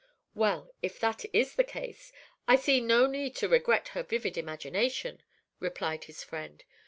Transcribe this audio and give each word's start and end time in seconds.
"Well, 0.33 0.73
if 0.81 0.99
that 0.99 1.25
is 1.31 1.53
the 1.53 1.63
case, 1.63 2.11
I 2.47 2.55
see 2.55 2.81
no 2.81 3.05
need 3.05 3.35
to 3.35 3.47
regret 3.47 3.89
her 3.89 4.01
vivid 4.01 4.35
imagination," 4.35 5.21
replied 5.59 6.05
his 6.05 6.23
friend. 6.23 6.63